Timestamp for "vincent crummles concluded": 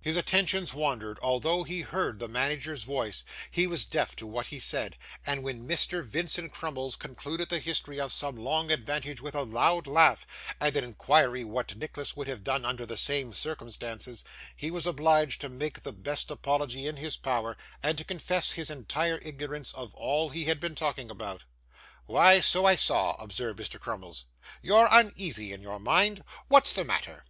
6.04-7.48